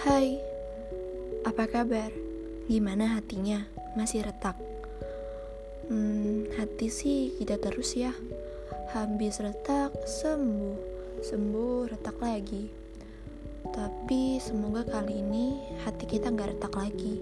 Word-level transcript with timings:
Hai, 0.00 0.40
apa 1.44 1.68
kabar? 1.68 2.08
Gimana 2.72 3.20
hatinya? 3.20 3.68
Masih 3.92 4.24
retak? 4.24 4.56
Hmm, 5.92 6.48
hati 6.56 6.88
sih 6.88 7.36
kita 7.36 7.60
terus 7.60 7.92
ya. 7.92 8.16
Habis 8.96 9.44
retak, 9.44 9.92
sembuh. 10.08 10.80
Sembuh, 11.20 11.92
retak 11.92 12.16
lagi. 12.16 12.72
Tapi 13.76 14.40
semoga 14.40 14.88
kali 14.88 15.20
ini 15.20 15.76
hati 15.84 16.08
kita 16.08 16.32
nggak 16.32 16.56
retak 16.56 16.80
lagi. 16.80 17.20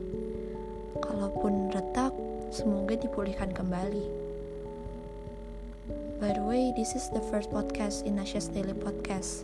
Kalaupun 1.03 1.75
retak, 1.75 2.14
semoga 2.54 2.95
dipulihkan 2.95 3.50
kembali. 3.58 4.07
By 6.22 6.31
the 6.31 6.46
way, 6.46 6.71
this 6.79 6.95
is 6.95 7.11
the 7.11 7.26
first 7.26 7.50
podcast 7.50 8.07
in 8.07 8.22
Nasya's 8.22 8.46
Daily 8.46 8.79
Podcast. 8.79 9.43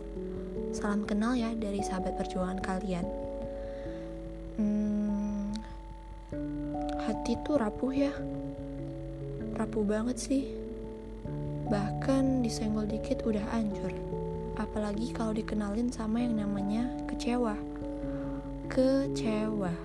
Salam 0.71 1.03
kenal 1.03 1.35
ya 1.35 1.51
dari 1.51 1.83
sahabat 1.83 2.15
perjuangan 2.15 2.63
kalian. 2.63 3.24
Hmm, 4.55 5.51
hati 7.03 7.35
tuh 7.43 7.59
rapuh 7.59 7.91
ya. 7.91 8.15
Rapuh 9.59 9.83
banget 9.83 10.15
sih. 10.15 10.43
Bahkan 11.67 12.39
disenggol 12.39 12.87
dikit 12.87 13.27
udah 13.27 13.43
hancur. 13.51 13.91
Apalagi 14.55 15.11
kalau 15.11 15.35
dikenalin 15.35 15.91
sama 15.91 16.23
yang 16.23 16.39
namanya 16.39 16.87
kecewa. 17.03 17.59
Kecewa. 18.71 19.75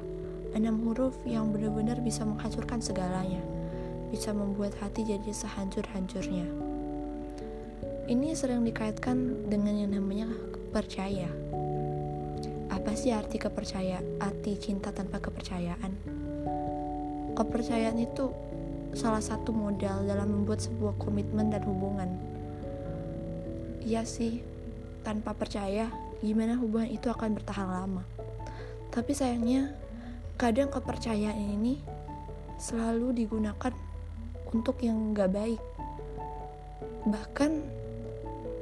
Enam 0.54 0.78
huruf 0.86 1.18
yang 1.26 1.50
benar-benar 1.50 1.98
bisa 1.98 2.22
menghancurkan 2.22 2.78
segalanya. 2.78 3.42
Bisa 4.14 4.30
membuat 4.30 4.78
hati 4.78 5.02
jadi 5.02 5.34
sehancur-hancurnya. 5.34 6.46
Ini 8.06 8.38
sering 8.38 8.62
dikaitkan 8.62 9.50
dengan 9.50 9.74
yang 9.82 9.98
namanya 9.98 10.30
percaya. 10.70 11.26
Apa 12.80 12.96
sih 12.96 13.12
arti 13.12 13.36
kepercayaan? 13.36 14.24
Arti 14.24 14.56
cinta 14.56 14.88
tanpa 14.88 15.20
kepercayaan? 15.20 15.92
Kepercayaan 17.36 18.00
itu 18.00 18.32
salah 18.96 19.20
satu 19.20 19.52
modal 19.52 20.08
dalam 20.08 20.32
membuat 20.32 20.64
sebuah 20.64 20.96
komitmen 20.96 21.52
dan 21.52 21.60
hubungan. 21.68 22.08
Iya 23.84 24.08
sih, 24.08 24.40
tanpa 25.04 25.36
percaya, 25.36 25.92
gimana 26.24 26.56
hubungan 26.56 26.88
itu 26.88 27.12
akan 27.12 27.36
bertahan 27.36 27.68
lama. 27.68 28.00
Tapi 28.88 29.12
sayangnya, 29.12 29.76
kadang 30.40 30.72
kepercayaan 30.72 31.60
ini 31.60 31.84
selalu 32.56 33.12
digunakan 33.12 33.76
untuk 34.56 34.80
yang 34.80 35.12
gak 35.12 35.36
baik. 35.36 35.60
Bahkan 37.04 37.50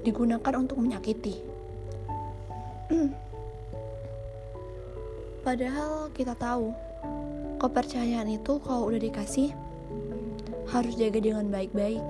digunakan 0.02 0.54
untuk 0.58 0.82
menyakiti. 0.82 1.38
Padahal 5.48 6.12
kita 6.12 6.36
tahu, 6.36 6.76
kepercayaan 7.56 8.28
itu 8.28 8.60
kalau 8.60 8.92
udah 8.92 9.00
dikasih 9.00 9.56
harus 10.68 10.92
jaga 11.00 11.24
dengan 11.24 11.48
baik-baik. 11.48 12.04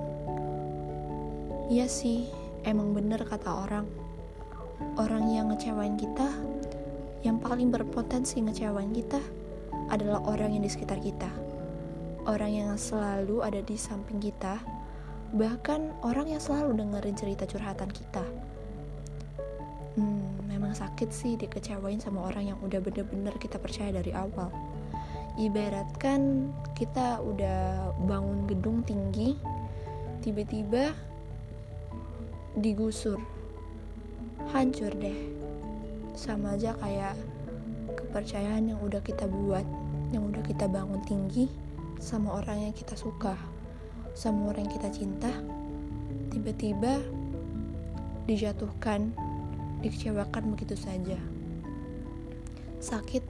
Iya 1.71 1.87
sih, 1.87 2.27
emang 2.67 2.91
bener 2.91 3.23
kata 3.23 3.63
orang. 3.63 3.87
Orang 4.99 5.31
yang 5.31 5.55
ngecewain 5.55 5.95
kita, 5.95 6.27
yang 7.23 7.39
paling 7.39 7.71
berpotensi 7.71 8.43
ngecewain 8.43 8.91
kita 8.91 9.23
adalah 9.87 10.19
orang 10.27 10.59
yang 10.59 10.67
di 10.67 10.71
sekitar 10.75 10.99
kita. 10.99 11.31
Orang 12.27 12.51
yang 12.51 12.75
selalu 12.75 13.39
ada 13.39 13.63
di 13.63 13.79
samping 13.79 14.19
kita, 14.19 14.59
bahkan 15.31 15.95
orang 16.03 16.27
yang 16.27 16.43
selalu 16.43 16.75
dengerin 16.75 17.15
cerita 17.15 17.47
curhatan 17.47 17.87
kita 17.87 18.48
memang 20.69 20.85
sakit 20.85 21.09
sih 21.09 21.33
dikecewain 21.33 21.97
sama 21.97 22.29
orang 22.29 22.53
yang 22.53 22.59
udah 22.61 22.77
bener-bener 22.77 23.33
kita 23.41 23.57
percaya 23.57 23.89
dari 23.89 24.13
awal. 24.13 24.53
Ibaratkan 25.33 26.53
kita 26.77 27.25
udah 27.25 27.89
bangun 28.05 28.45
gedung 28.45 28.85
tinggi 28.85 29.33
tiba-tiba 30.21 30.93
digusur. 32.53 33.17
Hancur 34.53 34.93
deh. 34.93 35.17
Sama 36.13 36.53
aja 36.53 36.77
kayak 36.77 37.17
kepercayaan 37.97 38.69
yang 38.69 38.77
udah 38.85 39.01
kita 39.01 39.25
buat 39.25 39.65
yang 40.13 40.21
udah 40.29 40.45
kita 40.45 40.69
bangun 40.69 41.01
tinggi 41.09 41.49
sama 41.97 42.45
orang 42.45 42.69
yang 42.69 42.77
kita 42.77 42.93
suka 42.93 43.33
sama 44.13 44.53
orang 44.53 44.69
yang 44.69 44.73
kita 44.77 44.89
cinta 44.93 45.33
tiba-tiba 46.29 47.01
dijatuhkan 48.29 49.28
dikecewakan 49.79 50.55
begitu 50.55 50.75
saja. 50.75 51.19
Sakit, 52.79 53.23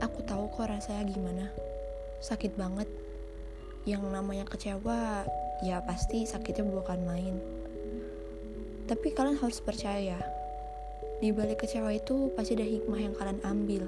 aku 0.00 0.18
tahu 0.24 0.48
kok 0.52 0.68
rasanya 0.68 1.04
gimana. 1.08 1.46
Sakit 2.20 2.56
banget. 2.56 2.88
Yang 3.88 4.12
namanya 4.12 4.44
kecewa, 4.44 5.24
ya 5.64 5.80
pasti 5.84 6.28
sakitnya 6.28 6.68
bukan 6.68 7.00
main. 7.08 7.36
Tapi 8.84 9.12
kalian 9.16 9.40
harus 9.40 9.62
percaya, 9.64 10.20
di 11.20 11.32
balik 11.36 11.64
kecewa 11.64 11.92
itu 11.92 12.32
pasti 12.32 12.56
ada 12.56 12.64
hikmah 12.64 13.00
yang 13.00 13.14
kalian 13.16 13.40
ambil. 13.44 13.84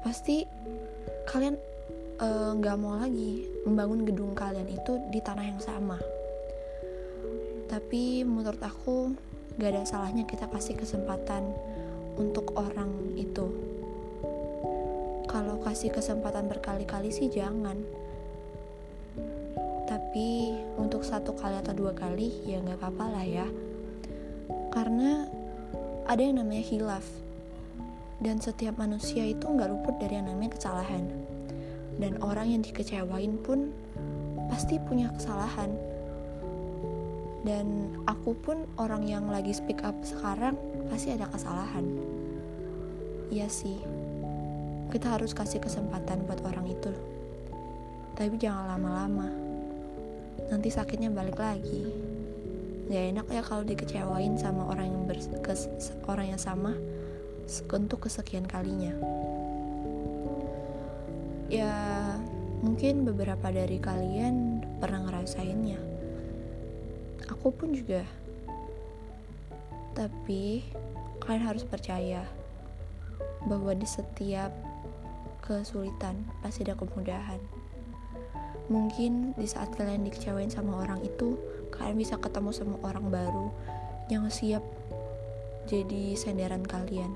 Pasti 0.00 0.44
kalian 1.28 1.56
eh, 2.18 2.50
nggak 2.58 2.76
uh, 2.76 2.80
mau 2.80 2.96
lagi 2.96 3.46
membangun 3.68 4.08
gedung 4.08 4.32
kalian 4.32 4.68
itu 4.72 4.98
di 5.12 5.20
tanah 5.20 5.46
yang 5.46 5.60
sama. 5.60 6.00
Tapi 7.68 8.24
menurut 8.24 8.60
aku 8.60 9.12
gak 9.60 9.70
ada 9.72 9.82
salahnya 9.84 10.24
kita 10.24 10.48
kasih 10.48 10.76
kesempatan 10.78 11.44
untuk 12.16 12.52
orang 12.56 12.92
itu. 13.16 13.48
Kalau 15.28 15.60
kasih 15.64 15.92
kesempatan 15.92 16.48
berkali-kali 16.48 17.08
sih 17.08 17.32
jangan. 17.32 17.80
Tapi 19.88 20.56
untuk 20.80 21.04
satu 21.04 21.36
kali 21.36 21.60
atau 21.60 21.76
dua 21.76 21.92
kali 21.92 22.32
ya 22.48 22.60
nggak 22.60 22.80
apa-apa 22.80 23.06
lah 23.12 23.24
ya. 23.24 23.46
Karena 24.72 25.28
ada 26.08 26.20
yang 26.20 26.40
namanya 26.40 26.64
hilaf 26.64 27.04
dan 28.20 28.40
setiap 28.40 28.76
manusia 28.80 29.24
itu 29.24 29.44
nggak 29.44 29.68
luput 29.68 29.96
dari 30.00 30.20
yang 30.20 30.28
namanya 30.28 30.56
kesalahan. 30.56 31.04
Dan 32.00 32.16
orang 32.24 32.56
yang 32.56 32.62
dikecewain 32.64 33.36
pun 33.40 33.72
pasti 34.48 34.80
punya 34.80 35.12
kesalahan 35.12 35.91
dan 37.42 37.90
aku 38.06 38.38
pun 38.38 38.70
orang 38.78 39.02
yang 39.02 39.26
lagi 39.26 39.50
speak 39.50 39.82
up 39.82 39.98
sekarang 40.06 40.54
pasti 40.86 41.10
ada 41.10 41.26
kesalahan. 41.26 41.82
Iya 43.34 43.50
sih. 43.50 43.82
Kita 44.94 45.18
harus 45.18 45.34
kasih 45.34 45.58
kesempatan 45.58 46.22
buat 46.30 46.38
orang 46.46 46.70
itu. 46.70 46.94
Tapi 48.14 48.38
jangan 48.38 48.78
lama-lama. 48.78 49.26
Nanti 50.54 50.70
sakitnya 50.70 51.10
balik 51.10 51.40
lagi. 51.40 51.90
Gak 52.86 53.04
enak 53.10 53.26
ya 53.32 53.42
kalau 53.42 53.64
dikecewain 53.66 54.38
sama 54.38 54.68
orang 54.68 54.92
yang 54.92 55.02
berkes, 55.10 55.66
orang 56.06 56.36
yang 56.36 56.40
sama 56.40 56.78
untuk 57.74 58.06
kesekian 58.06 58.46
kalinya. 58.46 58.94
Ya 61.50 61.74
mungkin 62.62 63.02
beberapa 63.02 63.50
dari 63.50 63.82
kalian 63.82 64.62
pernah 64.78 65.08
ngerasainnya 65.10 65.91
aku 67.28 67.54
pun 67.54 67.70
juga. 67.76 68.02
Tapi 69.92 70.64
kalian 71.22 71.44
harus 71.44 71.62
percaya 71.62 72.24
bahwa 73.46 73.74
di 73.74 73.86
setiap 73.86 74.50
kesulitan 75.42 76.22
pasti 76.40 76.64
ada 76.66 76.78
kemudahan. 76.78 77.38
Mungkin 78.70 79.34
di 79.36 79.46
saat 79.46 79.74
kalian 79.74 80.06
dikecewain 80.06 80.48
sama 80.48 80.86
orang 80.86 81.02
itu 81.02 81.36
kalian 81.74 81.98
bisa 81.98 82.16
ketemu 82.16 82.50
sama 82.54 82.76
orang 82.86 83.10
baru 83.10 83.50
yang 84.08 84.26
siap 84.30 84.62
jadi 85.66 86.14
senderan 86.14 86.64
kalian. 86.64 87.12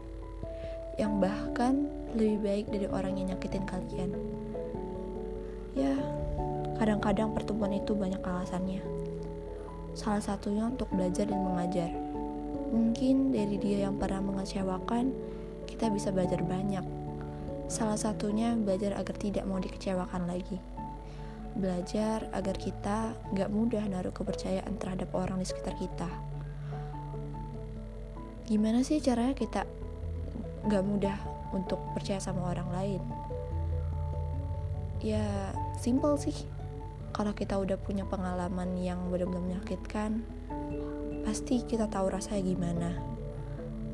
Yang 0.98 1.12
bahkan 1.22 1.74
lebih 2.16 2.38
baik 2.42 2.66
dari 2.72 2.86
orang 2.90 3.14
yang 3.16 3.32
nyakitin 3.34 3.64
kalian. 3.64 4.10
Ya 5.76 5.94
kadang-kadang 6.76 7.32
pertemuan 7.32 7.72
itu 7.72 7.96
banyak 7.96 8.20
alasannya 8.20 8.95
salah 9.96 10.20
satunya 10.20 10.68
untuk 10.68 10.92
belajar 10.92 11.24
dan 11.24 11.40
mengajar. 11.40 11.88
Mungkin 12.68 13.32
dari 13.32 13.56
dia 13.56 13.88
yang 13.88 13.96
pernah 13.96 14.20
mengecewakan, 14.20 15.08
kita 15.64 15.88
bisa 15.88 16.12
belajar 16.12 16.44
banyak. 16.44 16.84
Salah 17.72 17.96
satunya 17.96 18.52
belajar 18.52 18.92
agar 18.92 19.16
tidak 19.16 19.48
mau 19.48 19.56
dikecewakan 19.56 20.28
lagi. 20.28 20.60
Belajar 21.56 22.28
agar 22.36 22.56
kita 22.60 23.16
gak 23.32 23.48
mudah 23.48 23.80
naruh 23.88 24.12
kepercayaan 24.12 24.76
terhadap 24.76 25.08
orang 25.16 25.40
di 25.40 25.48
sekitar 25.48 25.72
kita. 25.80 26.06
Gimana 28.44 28.84
sih 28.84 29.00
caranya 29.00 29.32
kita 29.32 29.64
gak 30.68 30.84
mudah 30.84 31.16
untuk 31.56 31.80
percaya 31.96 32.20
sama 32.20 32.52
orang 32.52 32.68
lain? 32.68 33.02
Ya, 35.00 35.24
simple 35.80 36.20
sih 36.20 36.55
kalau 37.16 37.32
kita 37.32 37.56
udah 37.56 37.80
punya 37.80 38.04
pengalaman 38.04 38.76
yang 38.76 39.08
benar-benar 39.08 39.56
menyakitkan, 39.56 40.20
pasti 41.24 41.64
kita 41.64 41.88
tahu 41.88 42.12
rasanya 42.12 42.44
gimana. 42.44 42.90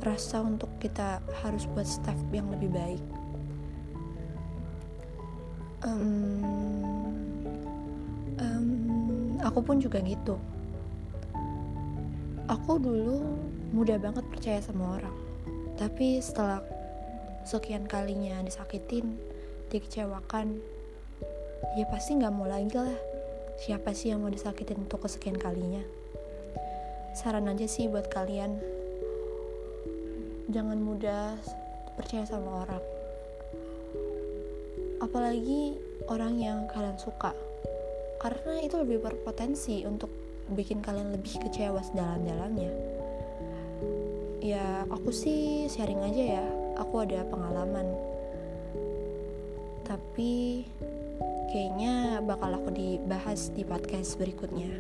rasa 0.03 0.43
untuk 0.43 0.67
kita 0.83 1.23
harus 1.47 1.63
buat 1.71 1.87
step 1.87 2.19
yang 2.35 2.51
lebih 2.51 2.75
baik. 2.75 3.05
Um, 5.87 6.43
um, 8.43 8.69
aku 9.47 9.63
pun 9.63 9.79
juga 9.79 10.03
gitu. 10.03 10.35
Aku 12.51 12.83
dulu 12.83 13.23
mudah 13.71 14.03
banget 14.03 14.27
percaya 14.27 14.59
sama 14.59 14.99
orang. 14.99 15.15
Tapi 15.79 16.19
setelah 16.19 16.67
sekian 17.47 17.87
kalinya 17.87 18.43
disakitin 18.43 19.15
dikecewakan 19.71 20.59
ya 21.79 21.87
pasti 21.87 22.19
nggak 22.19 22.35
mau 22.35 22.51
lagi 22.51 22.75
lah 22.75 23.12
siapa 23.63 23.95
sih 23.95 24.11
yang 24.11 24.27
mau 24.27 24.33
disakitin 24.35 24.83
untuk 24.83 25.07
kesekian 25.07 25.39
kalinya? 25.39 25.87
Saran 27.15 27.47
aja 27.47 27.63
sih 27.71 27.87
buat 27.87 28.11
kalian. 28.11 28.59
Jangan 30.51 30.83
mudah 30.83 31.39
percaya 31.95 32.27
sama 32.27 32.67
orang. 32.67 32.83
Apalagi 34.99 35.79
orang 36.11 36.43
yang 36.43 36.59
kalian 36.67 36.99
suka. 36.99 37.31
Karena 38.19 38.59
itu 38.67 38.83
lebih 38.83 38.99
berpotensi 38.99 39.87
untuk 39.87 40.11
bikin 40.51 40.83
kalian 40.83 41.15
lebih 41.15 41.39
kecewa 41.47 41.87
sedalam-dalamnya. 41.87 42.73
Ya 44.43 44.83
aku 44.91 45.15
sih 45.15 45.71
sharing 45.71 46.03
aja 46.03 46.43
ya. 46.43 46.47
Aku 46.83 47.07
ada 47.07 47.23
pengalaman. 47.31 47.87
Tapi 49.87 50.67
kayaknya 51.53 52.25
bakal 52.25 52.49
aku 52.57 52.73
dibahas 52.73 53.53
di 53.53 53.61
podcast 53.61 54.17
berikutnya. 54.17 54.73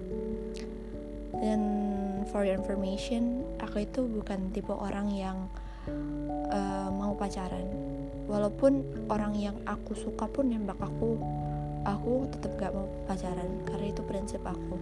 Dan 1.36 1.60
for 2.32 2.48
your 2.48 2.56
information 2.56 3.44
aku 3.60 3.84
itu 3.84 4.00
bukan 4.08 4.48
tipe 4.56 4.72
orang 4.72 5.12
yang 5.12 5.38
uh, 6.48 6.88
mau 6.88 7.12
pacaran. 7.12 7.69
Walaupun 8.24 8.80
orang 9.12 9.36
yang 9.36 9.60
aku 9.69 9.92
suka 9.92 10.24
pun 10.24 10.48
nembak 10.48 10.80
aku 10.80 11.20
aku 11.84 12.30
tetap 12.32 12.56
gak 12.56 12.72
mau 12.72 12.88
pacaran 13.04 13.52
karena 13.69 13.86
itu 13.92 14.02
prinsip 14.08 14.40
aku. 14.40 14.80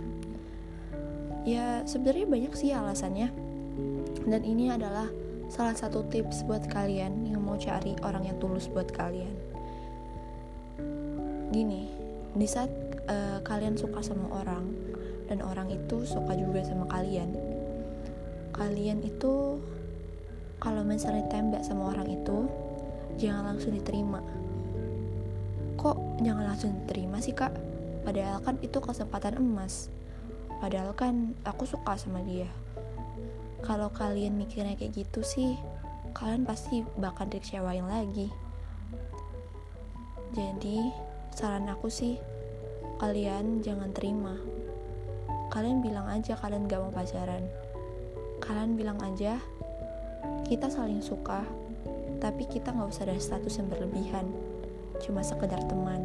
Ya 1.43 1.83
sebenarnya 1.91 2.31
banyak 2.31 2.53
sih 2.55 2.71
alasannya. 2.71 3.35
Dan 4.31 4.47
ini 4.47 4.71
adalah 4.71 5.11
salah 5.51 5.75
satu 5.75 6.07
tips 6.07 6.47
buat 6.47 6.71
kalian 6.71 7.27
yang 7.27 7.43
mau 7.43 7.59
cari 7.59 7.99
orang 8.07 8.31
yang 8.31 8.39
tulus 8.39 8.71
buat 8.71 8.87
kalian 8.95 9.50
gini 11.51 11.91
di 12.35 12.47
saat 12.47 12.71
uh, 13.11 13.39
kalian 13.43 13.75
suka 13.75 14.01
sama 14.03 14.31
orang 14.43 14.71
dan 15.27 15.43
orang 15.43 15.71
itu 15.71 16.03
suka 16.07 16.35
juga 16.35 16.63
sama 16.63 16.87
kalian 16.91 17.35
kalian 18.55 19.03
itu 19.07 19.59
kalau 20.61 20.85
misalnya 20.85 21.25
tembak 21.33 21.65
sama 21.65 21.97
orang 21.97 22.05
itu 22.13 22.45
jangan 23.17 23.57
langsung 23.57 23.73
diterima. 23.73 24.21
Kok 25.81 26.21
jangan 26.21 26.45
langsung 26.53 26.77
diterima 26.85 27.17
sih 27.25 27.33
kak? 27.33 27.57
Padahal 28.05 28.45
kan 28.45 28.61
itu 28.61 28.77
kesempatan 28.77 29.41
emas. 29.41 29.89
Padahal 30.61 30.93
kan 30.93 31.33
aku 31.49 31.65
suka 31.65 31.97
sama 31.97 32.21
dia. 32.29 32.53
Kalau 33.65 33.89
kalian 33.89 34.37
mikirnya 34.37 34.77
kayak 34.77 34.93
gitu 34.93 35.25
sih 35.25 35.57
kalian 36.13 36.45
pasti 36.45 36.85
bakal 37.01 37.25
dikecewain 37.33 37.89
lagi. 37.89 38.29
Jadi 40.37 40.93
saran 41.31 41.71
aku 41.71 41.87
sih 41.87 42.19
kalian 42.99 43.63
jangan 43.65 43.95
terima. 43.95 44.37
Kalian 45.51 45.83
bilang 45.83 46.07
aja 46.11 46.37
kalian 46.39 46.67
gak 46.67 46.83
mau 46.83 46.93
pacaran. 46.93 47.47
Kalian 48.43 48.75
bilang 48.75 48.99
aja 49.03 49.39
kita 50.47 50.69
saling 50.69 51.01
suka 51.01 51.47
tapi 52.21 52.45
kita 52.45 52.77
nggak 52.77 52.93
usah 52.93 53.09
ada 53.09 53.17
status 53.17 53.57
yang 53.57 53.73
berlebihan. 53.73 54.27
Cuma 55.01 55.25
sekedar 55.25 55.65
teman 55.65 56.05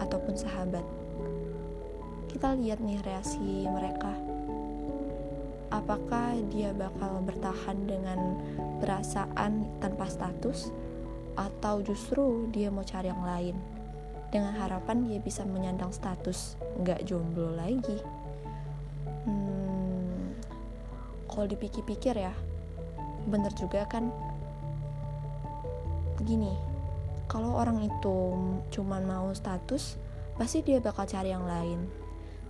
ataupun 0.00 0.34
sahabat. 0.38 0.84
Kita 2.32 2.56
lihat 2.56 2.80
nih 2.80 3.02
reaksi 3.04 3.68
mereka. 3.68 4.16
Apakah 5.68 6.38
dia 6.48 6.72
bakal 6.72 7.20
bertahan 7.26 7.76
dengan 7.84 8.40
perasaan 8.80 9.68
tanpa 9.82 10.08
status 10.08 10.72
atau 11.36 11.84
justru 11.84 12.48
dia 12.48 12.72
mau 12.72 12.86
cari 12.86 13.12
yang 13.12 13.20
lain 13.20 13.75
dengan 14.36 14.52
harapan 14.60 15.08
dia 15.08 15.16
bisa 15.16 15.48
menyandang 15.48 15.96
status 15.96 16.60
nggak 16.84 17.08
jomblo 17.08 17.56
lagi. 17.56 17.96
Hmm, 19.24 20.36
kalau 21.24 21.48
dipikir-pikir 21.48 22.20
ya 22.20 22.36
bener 23.32 23.48
juga 23.56 23.88
kan? 23.88 24.12
Gini 26.20 26.52
kalau 27.32 27.56
orang 27.56 27.80
itu 27.80 28.16
cuman 28.76 29.08
mau 29.08 29.32
status 29.32 29.96
pasti 30.36 30.60
dia 30.60 30.84
bakal 30.84 31.08
cari 31.08 31.32
yang 31.32 31.48
lain. 31.48 31.88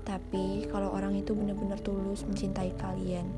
Tapi 0.03 0.67
kalau 0.67 0.91
orang 0.91 1.15
itu 1.15 1.39
benar-benar 1.39 1.79
tulus 1.87 2.27
mencintai 2.27 2.75
kalian 2.83 3.31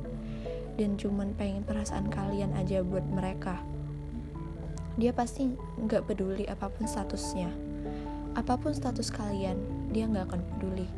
dan 0.80 0.96
cuman 0.96 1.36
pengen 1.36 1.68
perasaan 1.68 2.08
kalian 2.08 2.56
aja 2.56 2.80
buat 2.80 3.04
mereka 3.12 3.60
dia 4.98 5.14
pasti 5.14 5.54
nggak 5.78 6.10
peduli 6.10 6.42
apa 6.50 6.66
pun 6.70 6.86
statusnya 6.90 7.67
apa 8.36 8.60
pun 8.60 8.75
status 8.75 9.08
kalian 9.08 9.56
dia 9.92 10.04
nggak 10.04 10.28
akan 10.28 10.42
peduli. 10.44 10.88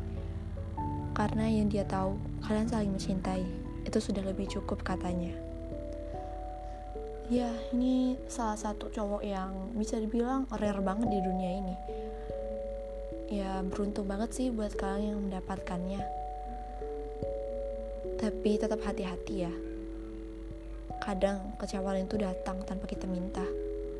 Karena 1.11 1.47
yang 1.47 1.67
dia 1.67 1.83
tahu 1.87 2.15
kalian 2.43 2.67
saling 2.67 2.91
mencintai. 2.91 3.45
Itu 3.87 3.99
sudah 3.99 4.23
lebih 4.23 4.47
cukup 4.51 4.83
katanya. 4.83 5.31
Ya 7.31 7.47
ini 7.71 8.19
salah 8.27 8.59
satu 8.59 8.91
cowok 8.91 9.23
yang 9.23 9.71
bisa 9.75 9.95
dibilang 9.95 10.43
rare 10.51 10.83
banget 10.83 11.07
di 11.07 11.19
dunia 11.23 11.51
ini. 11.63 11.75
Ya 13.31 13.63
beruntung 13.63 14.11
banget 14.11 14.35
sih 14.35 14.47
buat 14.51 14.75
kalian 14.75 15.15
yang 15.15 15.21
mendapatkannya. 15.31 16.03
Tapi 18.19 18.51
tetap 18.59 18.83
hati-hati 18.83 19.47
ya. 19.47 19.53
Kadang 20.99 21.55
kecewaan 21.55 22.03
itu 22.03 22.19
datang 22.19 22.61
tanpa 22.67 22.85
kita 22.85 23.07
minta. 23.07 23.43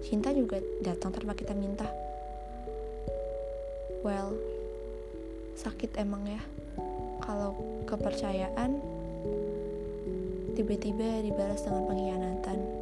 Cinta 0.04 0.36
juga 0.36 0.60
datang 0.84 1.16
tanpa 1.16 1.34
kita 1.34 1.56
minta 1.56 2.01
well 4.02 4.34
sakit 5.58 5.94
emang 5.98 6.26
ya 6.26 6.42
kalau 7.22 7.54
kepercayaan 7.86 8.82
tiba-tiba 10.58 11.22
dibalas 11.22 11.62
dengan 11.64 11.84
pengkhianatan 11.86 12.82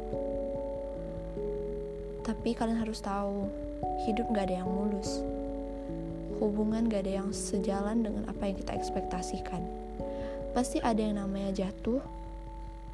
tapi 2.30 2.54
kalian 2.54 2.78
harus 2.78 3.02
tahu, 3.02 3.50
hidup 4.06 4.30
gak 4.30 4.46
ada 4.46 4.62
yang 4.62 4.70
mulus. 4.70 5.18
Hubungan 6.38 6.86
gak 6.86 7.02
ada 7.02 7.18
yang 7.18 7.34
sejalan 7.34 8.06
dengan 8.06 8.22
apa 8.30 8.46
yang 8.46 8.56
kita 8.60 8.76
ekspektasikan. 8.76 9.58
Pasti 10.54 10.78
ada 10.78 11.02
yang 11.02 11.18
namanya 11.18 11.50
jatuh 11.50 11.98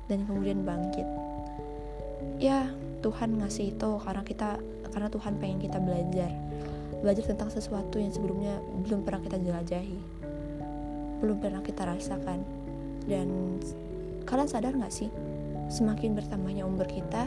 dan 0.09 0.25
kemudian 0.25 0.65
bangkit. 0.65 1.05
Ya, 2.41 2.73
Tuhan 3.05 3.37
ngasih 3.37 3.77
itu 3.77 3.91
karena 4.01 4.23
kita 4.25 4.57
karena 4.95 5.09
Tuhan 5.13 5.37
pengen 5.37 5.61
kita 5.61 5.79
belajar. 5.85 6.33
Belajar 7.05 7.25
tentang 7.29 7.53
sesuatu 7.53 8.01
yang 8.01 8.13
sebelumnya 8.13 8.61
belum 8.87 9.05
pernah 9.05 9.21
kita 9.25 9.37
jelajahi. 9.41 9.99
Belum 11.21 11.37
pernah 11.41 11.61
kita 11.61 11.85
rasakan. 11.85 12.41
Dan 13.07 13.59
kalian 14.27 14.49
sadar 14.51 14.73
gak 14.77 14.93
sih? 14.93 15.11
Semakin 15.67 16.15
bertambahnya 16.15 16.63
umur 16.63 16.87
kita, 16.87 17.27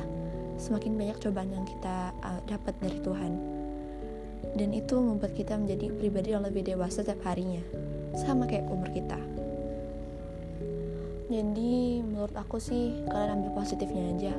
semakin 0.59 0.95
banyak 0.95 1.17
cobaan 1.19 1.51
yang 1.51 1.65
kita 1.67 2.11
uh, 2.23 2.41
dapat 2.47 2.75
dari 2.79 2.99
Tuhan. 2.99 3.33
Dan 4.55 4.73
itu 4.73 4.95
membuat 4.97 5.35
kita 5.35 5.59
menjadi 5.59 5.91
pribadi 5.93 6.33
yang 6.33 6.43
lebih 6.43 6.63
dewasa 6.65 7.03
setiap 7.03 7.21
harinya. 7.27 7.61
Sama 8.15 8.47
kayak 8.49 8.67
umur 8.67 8.89
kita. 8.89 9.19
Jadi 11.29 12.01
menurut 12.01 12.33
aku 12.33 12.57
sih 12.57 13.05
kalian 13.05 13.38
ambil 13.38 13.61
positifnya 13.61 14.03
aja. 14.17 14.33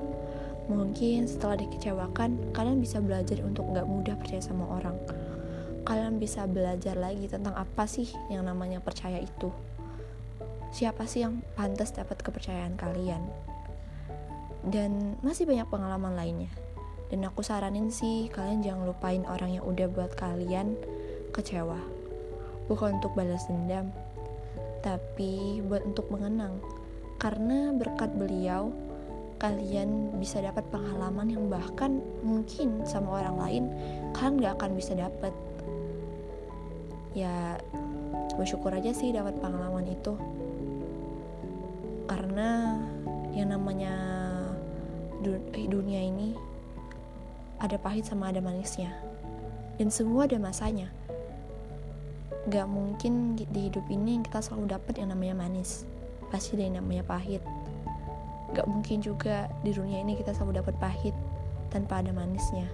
Mungkin 0.71 1.27
setelah 1.27 1.59
dikecewakan, 1.59 2.55
kalian 2.55 2.79
bisa 2.79 3.03
belajar 3.03 3.43
untuk 3.43 3.67
nggak 3.75 3.91
mudah 3.91 4.15
percaya 4.15 4.39
sama 4.39 4.71
orang. 4.71 4.95
Kalian 5.83 6.23
bisa 6.23 6.47
belajar 6.47 6.95
lagi 6.95 7.27
tentang 7.27 7.59
apa 7.59 7.91
sih 7.91 8.07
yang 8.31 8.47
namanya 8.47 8.79
percaya 8.79 9.19
itu. 9.19 9.51
Siapa 10.71 11.11
sih 11.11 11.27
yang 11.27 11.43
pantas 11.59 11.91
dapat 11.91 12.23
kepercayaan 12.23 12.79
kalian? 12.79 13.51
dan 14.67 15.17
masih 15.25 15.49
banyak 15.49 15.65
pengalaman 15.73 16.13
lainnya 16.13 16.53
dan 17.09 17.25
aku 17.25 17.41
saranin 17.41 17.89
sih 17.89 18.29
kalian 18.29 18.61
jangan 18.61 18.85
lupain 18.85 19.25
orang 19.25 19.57
yang 19.57 19.65
udah 19.65 19.89
buat 19.89 20.13
kalian 20.21 20.77
kecewa 21.33 21.81
bukan 22.69 23.01
untuk 23.01 23.17
balas 23.17 23.49
dendam 23.49 23.89
tapi 24.85 25.65
buat 25.65 25.85
untuk 25.85 26.13
mengenang 26.13 26.61
karena 27.17 27.73
berkat 27.73 28.13
beliau 28.17 28.73
kalian 29.41 30.21
bisa 30.21 30.45
dapat 30.45 30.69
pengalaman 30.69 31.33
yang 31.33 31.49
bahkan 31.49 32.05
mungkin 32.21 32.85
sama 32.85 33.25
orang 33.25 33.37
lain 33.41 33.65
kalian 34.13 34.37
gak 34.37 34.55
akan 34.61 34.71
bisa 34.77 34.93
dapat. 34.93 35.33
Ya 37.17 37.57
bersyukur 38.37 38.71
aja 38.71 38.93
sih 38.93 39.17
dapat 39.17 39.41
pengalaman 39.41 39.89
itu. 39.89 40.13
Karena 42.05 42.77
yang 43.33 43.57
namanya 43.57 43.97
dunia 45.57 46.05
ini 46.05 46.37
ada 47.57 47.81
pahit 47.81 48.05
sama 48.05 48.29
ada 48.29 48.45
manisnya. 48.45 48.93
Dan 49.81 49.89
semua 49.89 50.29
ada 50.29 50.37
masanya. 50.37 50.93
Gak 52.53 52.69
mungkin 52.69 53.41
di 53.41 53.73
hidup 53.73 53.89
ini 53.89 54.21
kita 54.21 54.45
selalu 54.45 54.77
dapat 54.77 55.01
yang 55.01 55.17
namanya 55.17 55.49
manis. 55.49 55.89
Pasti 56.29 56.61
ada 56.61 56.69
yang 56.69 56.77
namanya 56.85 57.09
pahit 57.09 57.41
gak 58.51 58.67
mungkin 58.67 58.99
juga 58.99 59.47
di 59.63 59.71
dunia 59.71 60.03
ini 60.03 60.19
kita 60.19 60.35
selalu 60.35 60.63
dapat 60.63 60.75
pahit 60.83 61.15
tanpa 61.71 62.03
ada 62.03 62.11
manisnya. 62.11 62.67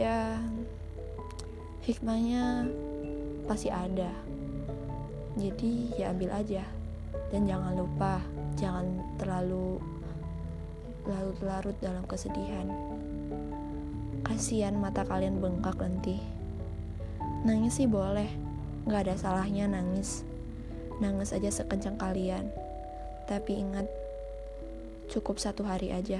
Ya 0.00 0.40
hikmahnya 1.84 2.68
pasti 3.44 3.68
ada. 3.68 4.08
Jadi 5.36 5.92
ya 6.00 6.12
ambil 6.12 6.32
aja. 6.32 6.64
Dan 7.30 7.46
jangan 7.46 7.74
lupa 7.78 8.22
jangan 8.58 8.86
terlalu 9.18 9.78
larut-larut 11.06 11.76
dalam 11.78 12.04
kesedihan. 12.08 12.66
Kasihan 14.24 14.76
mata 14.78 15.02
kalian 15.04 15.42
bengkak 15.42 15.78
nanti. 15.80 16.20
Nangis 17.40 17.80
sih 17.80 17.88
boleh, 17.88 18.28
gak 18.84 19.08
ada 19.08 19.14
salahnya 19.16 19.64
nangis. 19.64 20.22
Nangis 21.00 21.32
aja 21.32 21.48
sekencang 21.48 21.96
kalian. 21.96 22.52
Tapi 23.30 23.62
ingat, 23.62 23.86
cukup 25.06 25.38
satu 25.38 25.62
hari 25.62 25.94
aja. 25.94 26.18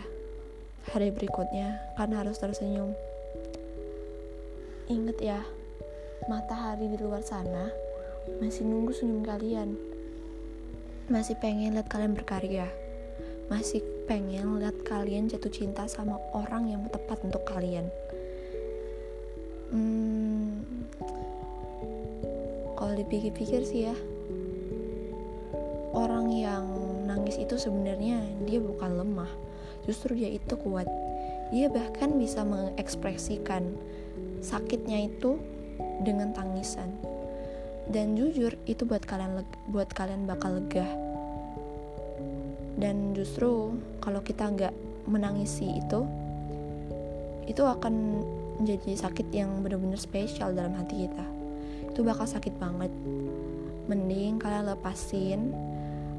Hari 0.94 1.10
berikutnya 1.10 1.82
kan 1.98 2.14
harus 2.14 2.38
tersenyum. 2.38 2.94
Ingat 4.86 5.18
ya, 5.18 5.42
matahari 6.30 6.86
di 6.86 7.02
luar 7.02 7.26
sana 7.26 7.66
masih 8.38 8.62
nunggu 8.62 8.94
senyum 8.94 9.26
kalian. 9.26 9.74
Masih 11.10 11.34
pengen 11.42 11.74
lihat 11.74 11.90
kalian 11.90 12.14
berkarya. 12.14 12.70
Masih 13.50 13.82
pengen 14.06 14.62
lihat 14.62 14.78
kalian 14.86 15.26
jatuh 15.26 15.50
cinta 15.50 15.90
sama 15.90 16.14
orang 16.30 16.70
yang 16.70 16.86
tepat 16.94 17.18
untuk 17.26 17.42
kalian. 17.42 17.90
Hmm, 19.74 20.62
kalau 22.78 22.94
dipikir-pikir 22.94 23.66
sih 23.66 23.90
ya, 23.90 23.96
orang 25.90 26.30
yang 26.30 26.79
itu 27.36 27.60
sebenarnya 27.60 28.22
dia 28.48 28.58
bukan 28.58 29.02
lemah, 29.02 29.30
justru 29.84 30.16
dia 30.16 30.30
itu 30.32 30.54
kuat. 30.58 30.88
Dia 31.50 31.66
bahkan 31.70 32.14
bisa 32.16 32.46
mengekspresikan 32.46 33.74
sakitnya 34.40 35.10
itu 35.10 35.36
dengan 36.02 36.32
tangisan. 36.32 36.90
Dan 37.90 38.14
jujur 38.14 38.54
itu 38.70 38.86
buat 38.86 39.02
kalian 39.02 39.42
buat 39.68 39.90
kalian 39.90 40.24
bakal 40.24 40.62
lega. 40.62 40.86
Dan 42.78 43.12
justru 43.12 43.74
kalau 43.98 44.22
kita 44.22 44.46
nggak 44.46 44.74
menangisi 45.10 45.82
itu, 45.82 46.06
itu 47.50 47.62
akan 47.66 48.22
menjadi 48.62 48.94
sakit 48.94 49.34
yang 49.34 49.60
benar-benar 49.66 49.98
spesial 49.98 50.54
dalam 50.54 50.78
hati 50.78 51.08
kita 51.10 51.40
itu 51.90 52.06
bakal 52.06 52.24
sakit 52.24 52.54
banget 52.56 52.92
mending 53.90 54.38
kalian 54.38 54.70
lepasin 54.70 55.50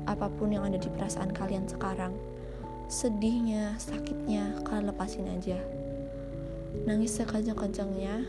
apa 0.10 0.30
pun 0.34 0.54
yang 0.54 0.66
ada 0.66 0.78
di 0.78 0.90
perasaan 0.90 1.34
kalian 1.34 1.70
sekarang. 1.70 2.14
Sedihnya, 2.92 3.78
sakitnya 3.80 4.62
kalian 4.68 4.92
lepasin 4.92 5.30
aja. 5.32 5.60
Nangis 6.88 7.20
sekencang-kencangnya 7.20 8.26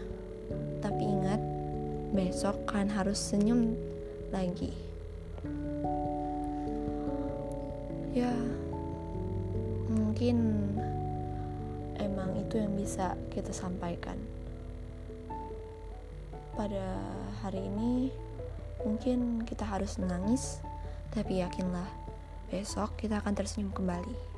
tapi 0.83 1.02
ingat 1.07 1.41
besok 2.12 2.59
kalian 2.67 2.93
harus 2.93 3.17
senyum 3.17 3.79
lagi. 4.35 4.75
Ya 8.12 8.35
mungkin 9.88 10.37
emang 11.97 12.37
itu 12.37 12.61
yang 12.61 12.76
bisa 12.76 13.17
kita 13.33 13.55
sampaikan. 13.55 14.21
Pada 16.52 17.00
hari 17.41 17.64
ini 17.64 18.12
mungkin 18.85 19.41
kita 19.49 19.64
harus 19.64 19.97
menangis 19.97 20.61
tapi 21.12 21.45
yakinlah 21.45 21.88
besok 22.49 22.97
kita 22.97 23.21
akan 23.21 23.37
tersenyum 23.37 23.73
kembali 23.73 24.32